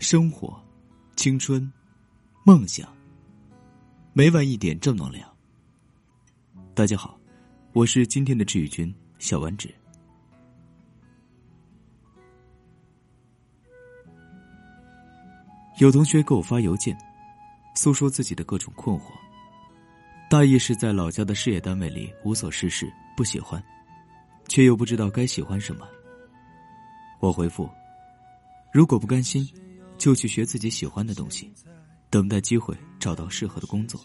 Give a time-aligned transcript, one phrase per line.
[0.00, 0.58] 生活、
[1.14, 1.70] 青春、
[2.42, 2.88] 梦想，
[4.14, 5.30] 每晚一点正能量。
[6.74, 7.20] 大家好，
[7.74, 9.68] 我是今天的治愈君小丸子。
[15.76, 16.96] 有同学给我发邮件，
[17.74, 19.12] 诉说自己的各种困惑。
[20.30, 23.62] 大意是在老家的事业单位里无所事事，不喜欢，
[24.48, 25.86] 却又不知道该喜欢什么。
[27.18, 27.68] 我回复：
[28.72, 29.46] 如果不甘心，
[30.00, 31.52] 就去学自己喜欢的东西，
[32.08, 34.00] 等待机会找到适合的工作。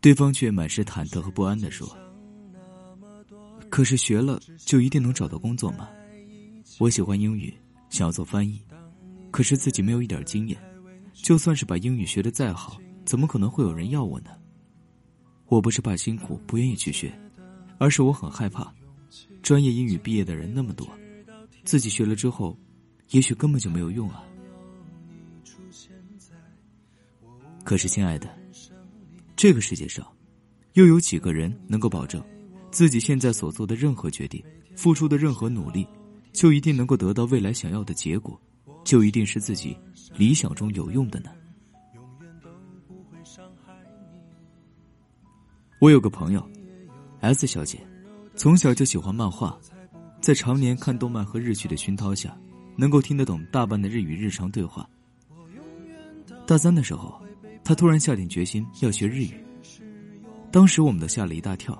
[0.00, 1.98] 对方却满是忐忑和不安的说
[3.68, 5.88] ：“可是学了就一定能找到工作吗？
[6.78, 7.52] 我喜欢英语，
[7.90, 8.62] 想要做翻译。”
[9.32, 10.56] 可是自己没有一点经验，
[11.12, 14.30] 就算是把英语学的再好，怎么可能会有人要我呢？
[15.46, 17.12] 我不是怕辛苦不愿意去学，
[17.78, 18.72] 而是我很害怕，
[19.42, 20.88] 专业英语毕业的人那么多，
[21.64, 22.56] 自己学了之后，
[23.10, 24.22] 也许根本就没有用啊。
[27.72, 28.28] 可是亲爱的，
[29.34, 30.06] 这个世界上，
[30.74, 32.22] 又有几个人能够保证，
[32.70, 34.44] 自己现在所做的任何决定，
[34.76, 35.88] 付出的任何努力，
[36.34, 38.38] 就一定能够得到未来想要的结果？
[38.84, 39.74] 就一定是自己
[40.14, 41.30] 理想中有用的呢。
[45.80, 46.46] 我有个朋友
[47.22, 47.78] ，S 小姐，
[48.36, 49.58] 从小就喜欢漫画，
[50.20, 52.36] 在常年看动漫和日剧的熏陶下，
[52.76, 54.86] 能够听得懂大半的日语日常对话。
[56.46, 57.21] 大三的时候，
[57.64, 59.32] 他突然下定决心要学日语，
[60.50, 61.76] 当时我们都吓了一大跳。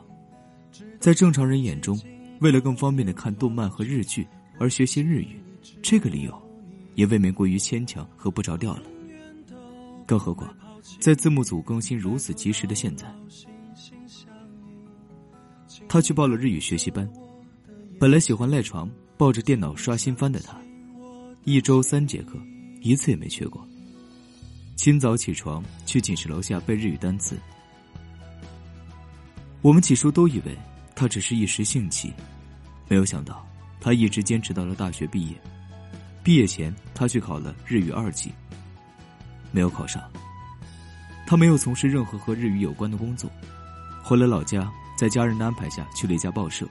[1.00, 2.00] 在正常人眼中，
[2.40, 4.26] 为了更方便的看动漫和日剧
[4.58, 5.40] 而学习日语，
[5.82, 6.42] 这个理由。
[6.94, 8.82] 也未免过于牵强和不着调了。
[10.06, 10.54] 更何况，
[11.00, 13.10] 在字幕组更新如此及时的现在，
[15.88, 17.10] 他去报了日语学习班。
[17.98, 20.60] 本来喜欢赖床抱着电脑刷新番的他，
[21.44, 22.38] 一周三节课，
[22.82, 23.66] 一次也没缺过。
[24.82, 27.38] 清早起床去寝室楼下背日语单词。
[29.60, 30.58] 我们起初都以为
[30.96, 32.12] 他只是一时兴起，
[32.88, 33.46] 没有想到
[33.80, 35.36] 他一直坚持到了大学毕业。
[36.24, 38.32] 毕业前，他去考了日语二级，
[39.52, 40.02] 没有考上。
[41.28, 43.30] 他没有从事任何和日语有关的工作，
[44.02, 46.66] 回了老家，在家人的安排下去了一家报社。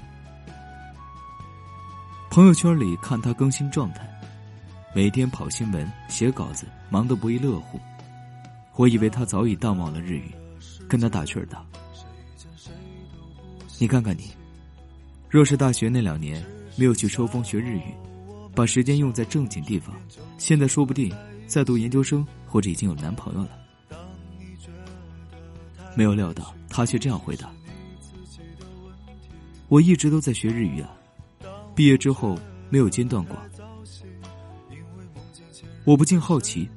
[2.29, 4.05] 朋友圈里看他更新状态，
[4.93, 7.79] 每天跑新闻、写稿子，忙得不亦乐乎。
[8.81, 10.31] 我以为他早已淡忘了日语，
[10.87, 11.63] 跟他打趣儿道
[13.77, 14.31] ：“你看看你，
[15.29, 16.43] 若是大学那两年
[16.75, 17.83] 没有去抽风学日语。”
[18.55, 19.95] 把时间用在正经地方，
[20.39, 21.15] 现在说不定
[21.45, 23.51] 在读研究生，或者已经有男朋友了。
[25.95, 27.51] 没有料到他却这样回答
[29.69, 30.89] ：“我一直都在学日语啊，
[31.75, 32.35] 毕业之后
[32.71, 33.37] 没有间断过。”
[35.85, 36.67] 我不禁好奇：“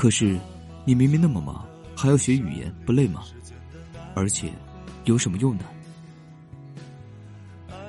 [0.00, 0.40] 可是
[0.86, 1.62] 你明明那么忙，
[1.94, 3.22] 还要学语言，不累吗？
[4.14, 4.50] 而且
[5.04, 5.64] 有什么用呢？”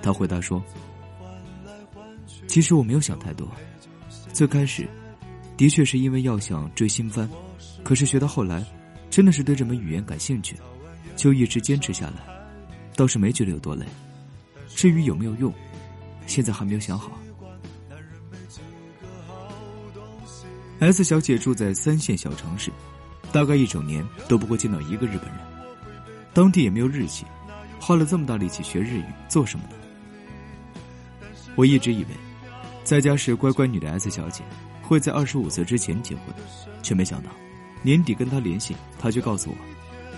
[0.04, 0.62] 他回答说。
[2.48, 3.50] 其实我没有想太多，
[4.34, 4.86] 最开始，
[5.56, 7.30] 的确是因为要想追新番，
[7.82, 8.62] 可是学到后来，
[9.10, 10.58] 真的是对这门语言感兴趣，
[11.16, 12.16] 就一直坚持下来，
[12.98, 13.86] 倒是没觉得有多累。
[14.68, 15.54] 至于有没有用，
[16.28, 17.10] 现在还没有想好。
[20.82, 22.72] S 小姐住在三线小城市，
[23.32, 25.38] 大概一整年都不会见到一个日本人，
[26.34, 27.24] 当地也没有日企，
[27.80, 29.76] 花了这么大力气学日语做什么呢？
[31.56, 32.08] 我一直以为。
[32.84, 34.44] 在家是乖乖女的 S 小姐，
[34.82, 36.26] 会在二十五岁之前结婚，
[36.82, 37.30] 却没想到，
[37.84, 39.58] 年底跟她联系，她却告诉我，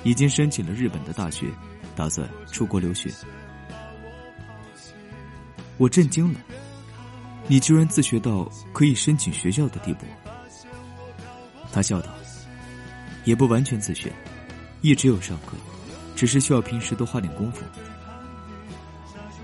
[0.06, 1.48] 已经申请了日本的大学，
[1.94, 3.12] 打算出国留学。
[5.78, 6.40] 我震惊了，
[7.48, 10.06] 你居然自学到可以申请学校的地步。
[11.74, 12.10] 他笑道
[13.26, 14.14] ：“也不完全自学，
[14.82, 15.58] 一直有上课，
[16.16, 17.64] 只是需要平时多花点功夫。”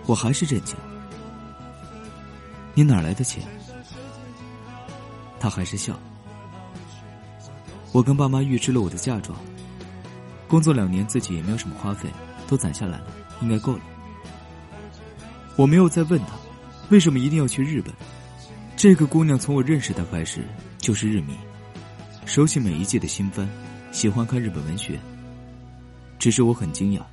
[0.05, 0.75] 我还是震惊。
[2.75, 3.43] 你哪来的钱？
[5.39, 5.99] 他还是笑。
[7.91, 9.37] 我跟爸妈预支了我的嫁妆，
[10.47, 12.09] 工作两年自己也没有什么花费，
[12.47, 13.07] 都攒下来了，
[13.41, 13.81] 应该够了。
[15.55, 16.33] 我没有再问他，
[16.89, 17.93] 为什么一定要去日本？
[18.75, 20.47] 这个姑娘从我认识她开始
[20.77, 21.35] 就是日迷，
[22.29, 23.49] 熟悉每一季的新番，
[23.91, 24.99] 喜欢看日本文学。
[26.19, 27.03] 只是我很惊讶，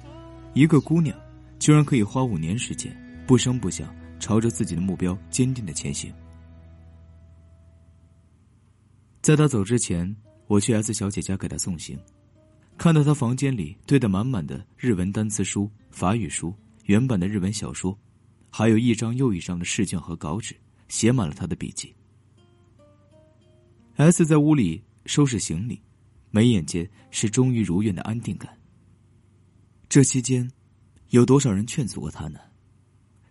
[0.52, 1.18] 一个姑娘
[1.58, 2.94] 居然可以花五年时间
[3.26, 3.88] 不声不响。
[4.18, 6.12] 朝着自己的目标坚定的前行。
[9.22, 10.14] 在他走之前，
[10.48, 11.98] 我去 S 小姐家给她送行，
[12.76, 16.52] 看到她房间里堆得满满的日文单词书、法语书、
[16.84, 17.96] 原版的日文小说，
[18.50, 20.54] 还有一张又一张的试卷和稿纸，
[20.88, 21.94] 写满了她的笔记。
[23.96, 25.80] S 在屋里收拾行李，
[26.30, 28.56] 眉眼间是终于如愿的安定感。
[29.88, 30.50] 这期间，
[31.10, 32.40] 有多少人劝阻过他呢？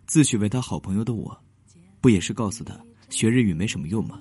[0.06, 1.38] 自诩为他好朋友的我，
[2.00, 2.80] 不也是告诉他
[3.10, 4.20] 学日语没什么用吗？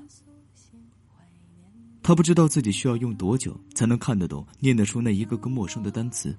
[2.04, 6.38] 他不知道自己需要用多久才能看得懂、念得出那一个个陌生的单词，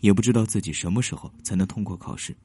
[0.00, 2.36] 也不知道自己什么时候才能通过考试，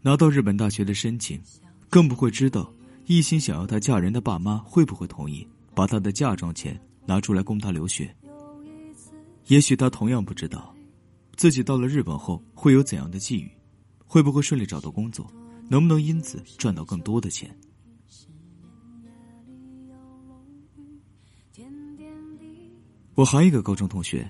[0.00, 1.40] 拿到日本大学的申请，
[1.88, 2.72] 更不会知道
[3.06, 5.44] 一心想要他嫁人的爸妈会不会同意
[5.74, 8.14] 把他的嫁妆钱拿出来供他留学。
[9.46, 10.74] 也许他同样不知道，
[11.36, 13.50] 自己到了日本后会有怎样的际遇，
[14.06, 15.30] 会不会顺利找到工作，
[15.68, 17.54] 能不能因此赚到更多的钱。
[23.14, 24.26] 我还有一个高中同学，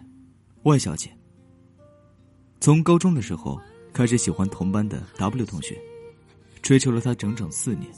[0.64, 1.10] 外小姐。
[2.58, 3.60] 从高中的时候
[3.92, 5.80] 开始喜欢同班的 W 同学，
[6.62, 7.88] 追求了他整整四年。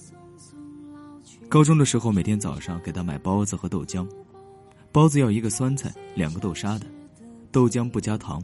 [1.49, 4.07] 高中的时候每天早上给他买包子和豆浆，
[4.95, 6.87] 包子要一个酸菜，两个豆沙的，
[7.51, 8.41] 豆浆不加糖。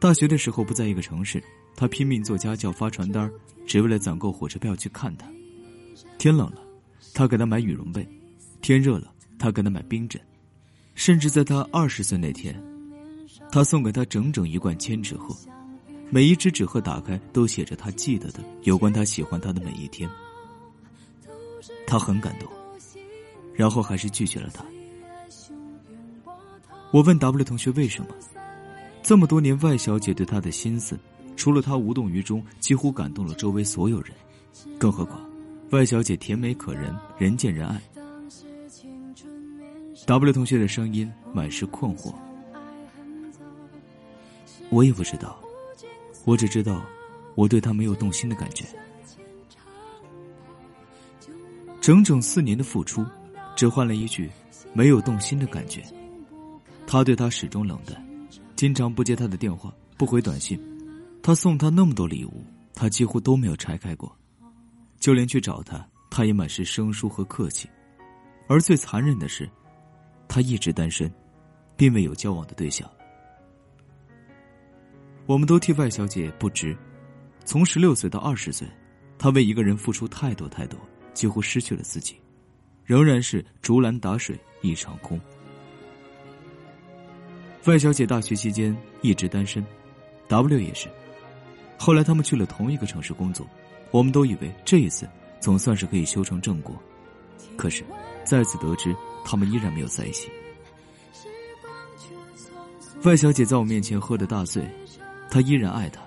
[0.00, 1.44] 大学的时候不在一个城市，
[1.76, 3.30] 他拼命做家教发传单，
[3.66, 5.28] 只为了攒够火车票去看他。
[6.16, 6.62] 天冷了，
[7.12, 8.02] 他给他买羽绒被；
[8.62, 10.18] 天热了，他给他买冰枕。
[10.94, 12.58] 甚至在他二十岁那天，
[13.52, 15.36] 他送给他整整一罐千纸鹤，
[16.08, 20.08] 每一只纸鹤打开都写着他记得的有关他喜欢他的每一天。
[21.86, 22.50] 他很感动，
[23.56, 24.64] 然后还是拒绝了他。
[26.92, 28.10] 我问 W 同学为什么？
[29.02, 30.98] 这么多年，外小姐对他的心思，
[31.36, 34.12] 除了他无动于衷，几乎感动了周围所有人。
[34.78, 35.20] 更何况，
[35.70, 37.80] 外小姐甜美可人，人见人爱。
[40.06, 42.14] W 同学的声音满是困惑。
[44.70, 45.38] 我也不知道，
[46.24, 46.82] 我只知道，
[47.34, 48.64] 我对他没有动心的感觉。
[51.80, 53.04] 整整四年的付出，
[53.56, 54.30] 只换了一句
[54.72, 55.82] “没有动心的感觉”。
[56.86, 58.00] 他对他始终冷淡，
[58.54, 60.60] 经常不接他的电话，不回短信。
[61.22, 62.44] 他送他那么多礼物，
[62.74, 64.14] 他几乎都没有拆开过。
[65.00, 67.68] 就连去找他，他也满是生疏和客气。
[68.46, 69.50] 而最残忍的是。
[70.28, 71.10] 他一直单身，
[71.76, 72.90] 并未有交往的对象。
[75.24, 76.76] 我们都替外小姐不值。
[77.44, 78.66] 从十六岁到二十岁，
[79.16, 80.78] 她为一个人付出太多太多，
[81.14, 82.16] 几乎失去了自己，
[82.86, 85.20] 仍然是竹篮打水一场空。
[87.60, 89.64] 范小姐大学期间一直单身
[90.28, 90.88] ，W 也是。
[91.76, 93.46] 后来他们去了同一个城市工作，
[93.90, 95.06] 我们都以为这一次
[95.40, 96.74] 总算是可以修成正果，
[97.56, 97.84] 可是
[98.24, 98.94] 再次得知。
[99.28, 100.30] 他们依然没有在一起。
[103.00, 104.64] 范小姐在我面前喝的大醉，
[105.28, 106.00] 她依然爱他，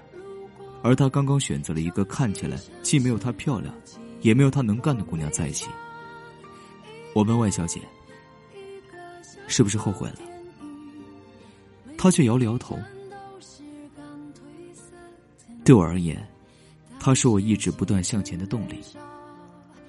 [0.81, 3.75] 而他刚刚选择了一个看起来既没有她漂亮，
[4.21, 5.67] 也没有她能干的姑娘在一起。
[7.13, 7.81] 我问外小姐
[9.47, 10.17] ：“是不是后悔了？”
[11.97, 12.77] 她却摇了摇头。
[15.63, 16.27] 对我而言，
[16.99, 18.81] 她是我一直不断向前的动力，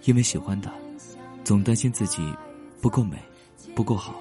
[0.05, 0.73] 因为喜欢她，
[1.45, 2.33] 总担心自己。
[2.83, 3.23] 不够美，
[3.75, 4.15] 不够好，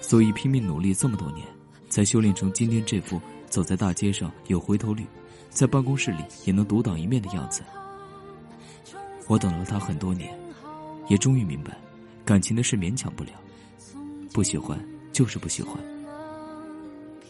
[0.00, 1.46] 所以拼命努力这么多年，
[1.88, 5.06] 才修炼成今天这副走在大街上有回头率，
[5.48, 7.62] 在办公室里也能独当一面的样子。
[9.28, 10.36] 我等了他很多年，
[11.06, 11.78] 也终于明白，
[12.30, 13.32] 感情的事勉强不了，
[14.32, 14.78] 不喜欢
[15.12, 15.76] 就是不喜欢。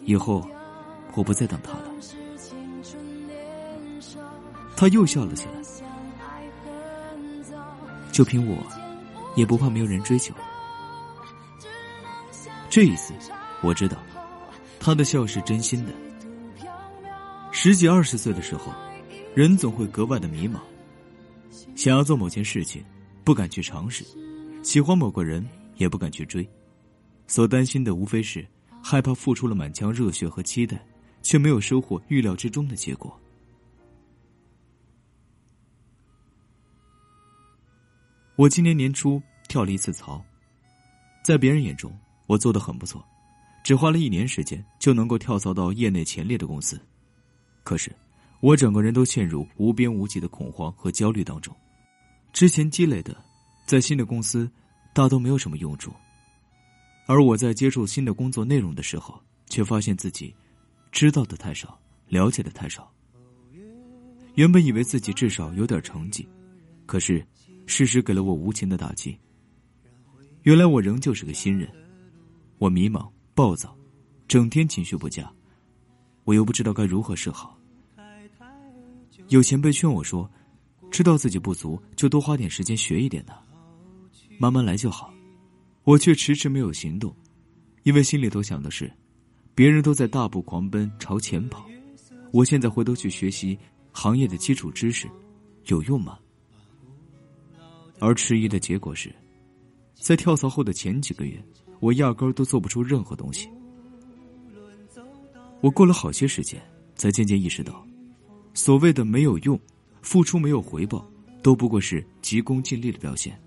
[0.05, 0.47] 以后，
[1.15, 1.91] 我不再等他了。
[4.77, 5.53] 他又笑了起来，
[8.13, 8.59] 就凭我，
[9.37, 10.35] 也不怕没有人追求。
[12.69, 13.15] 这一次，
[13.63, 13.97] 我知道，
[14.79, 15.93] 他的笑是真心的。
[17.53, 18.71] 十几二十岁的时候，
[19.35, 20.59] 人总会格外的迷茫，
[21.75, 22.85] 想要做某件事情，
[23.25, 24.05] 不敢去尝试；
[24.63, 26.49] 喜欢某个人，也不敢去追。
[27.27, 28.47] 所担心的无非是
[28.83, 30.85] 害怕付出了满腔热血和期待，
[31.23, 33.19] 却没有收获预料之中的结果。
[38.37, 40.23] 我今年年初跳了一次槽，
[41.23, 41.93] 在别人眼中。
[42.27, 43.05] 我做的很不错，
[43.65, 46.81] 只花了一年时间就能够跳槽到业内前列的公司。
[47.65, 47.93] 可是，
[48.41, 51.53] 我整个人都陷入无边无际的恐慌和焦虑当中。
[52.33, 53.17] 之前积累的，
[53.71, 54.51] 在新的公司
[54.93, 55.93] 大都没有什么用处。
[57.07, 60.35] 而我在接触新的工作内容的时候，却发现自己
[60.91, 62.93] 知道的太少，了解的太少。
[64.35, 66.29] 原本以为自己至少有点成绩，
[66.85, 67.25] 可是
[67.67, 69.17] 事实给了我无情的打击。
[70.43, 71.71] 原来我仍旧是个新人。
[72.59, 73.73] 我迷茫、暴躁，
[74.27, 75.33] 整天情绪不佳，
[76.25, 77.57] 我又不知道该如何是好。
[79.29, 80.29] 有前辈劝我说
[80.91, 83.35] ：“知道自己不足，就多花点时间学一点呢，
[84.41, 85.13] 慢慢来就好。”
[85.85, 87.15] 我却迟迟没有行动，
[87.83, 88.91] 因为心里头想的是，
[89.55, 91.67] 别人都在大步狂奔朝前跑，
[92.33, 93.59] 我现在回头去学习
[93.93, 95.09] 行业的基础知识，
[95.67, 96.19] 有用吗？
[97.99, 99.15] 而迟疑的结果是，
[99.95, 101.43] 在跳槽后的前几个月，
[101.81, 103.49] 我压根儿都做不出任何东西。
[105.61, 106.63] 我过了好些时间，
[106.95, 107.87] 才渐渐意识到，
[108.55, 109.59] 所谓的没有用，
[110.03, 111.07] 付出没有回报，
[111.43, 113.39] 都不过是急功近利的表现。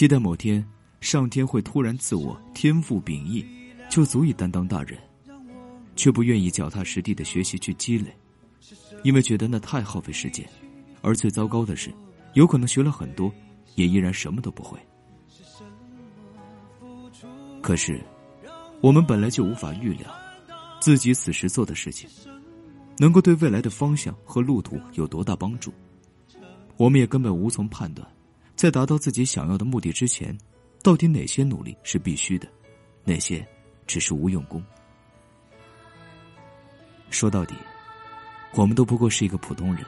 [0.00, 0.66] 期待某天
[1.02, 3.44] 上天会突然赐我天赋秉异，
[3.90, 4.98] 就足以担当大任，
[5.94, 8.10] 却不愿意脚踏实地的学习去积累，
[9.04, 10.48] 因为觉得那太耗费时间，
[11.02, 11.92] 而最糟糕的是。
[12.32, 13.30] 有可能学了很多，
[13.74, 14.78] 也依然什么都不会。
[17.60, 18.02] 可是，
[18.80, 20.10] 我们本来就无法预料
[20.80, 22.08] 自己此时做的事情，
[22.96, 25.70] 能够对未来的方向和路途有多大帮助。
[26.78, 28.10] 我们也根本无从判断，
[28.60, 30.36] 在达到自己想要的目的之前，
[30.82, 32.46] 到底哪些努力是必须的，
[33.04, 33.42] 哪些
[33.86, 34.62] 只是无用功。
[37.08, 37.54] 说到底，
[38.52, 39.82] 我们都不过是一个普通人，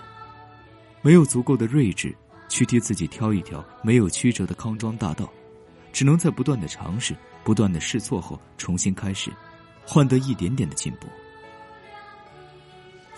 [1.02, 2.16] 没有足够的睿智。
[2.48, 5.30] 去替自己挑一条没有曲折的康庄大道，
[5.92, 7.14] 只能在不断的尝试、
[7.44, 9.30] 不断的试错后重新开始，
[9.86, 11.06] 换得一点点的进步。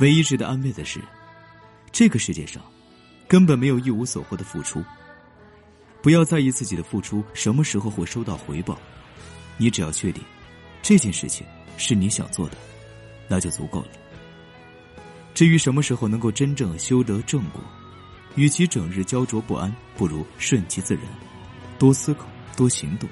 [0.01, 1.01] 唯一值得安慰的是，
[1.93, 2.61] 这个世界上
[3.29, 4.83] 根本没有一无所获的付出。
[6.05, 8.79] 不要在意自己的付出什么时候会收到回报，
[9.57, 10.23] 你只要确定
[10.83, 11.47] 这件事情
[11.79, 12.59] 是你想做的，
[13.27, 13.89] 那就足够了。
[15.33, 17.65] 至于什么时候能够真正修得正果，
[18.35, 21.05] 与其整日焦灼不安，不如顺其自然，
[21.79, 23.09] 多思考，多行动，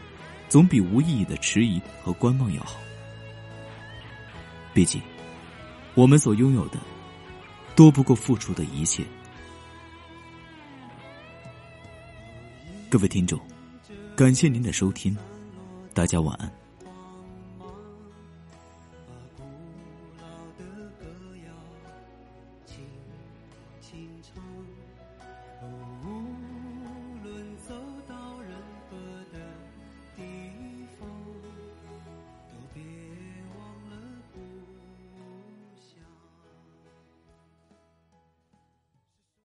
[0.51, 2.79] 总比无意义的迟疑和观望要好。
[4.75, 5.01] 毕竟，
[5.95, 6.79] 我们所拥有的，
[7.75, 9.03] 多不过付出的一切。
[12.93, 13.41] 各位听众，
[14.15, 15.17] 感谢您的收听，
[15.95, 16.62] 大家晚安。